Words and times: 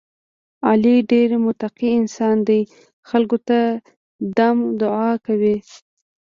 علي 0.67 0.95
ډېر 1.11 1.29
متقی 1.45 1.89
انسان 1.99 2.35
دی، 2.47 2.61
خلکو 3.09 3.37
ته 3.47 3.59
دم 4.37 4.57
دعا 4.81 5.09
هم 5.15 5.21
کوي. 5.25 5.55